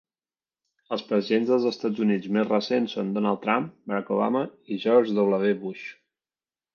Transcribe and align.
Els 0.95 1.01
presidents 1.09 1.49
dels 1.49 1.67
Estats 1.71 1.99
Units 2.05 2.31
més 2.37 2.49
recents 2.51 2.95
són 2.97 3.11
Donald 3.17 3.41
Trump, 3.43 3.67
Barack 3.91 4.09
Obama 4.15 4.41
i 4.77 4.79
George 4.87 5.15
W. 5.19 5.53
Bush. 5.67 5.85